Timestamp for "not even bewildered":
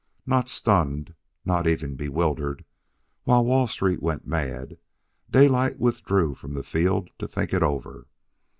1.45-2.65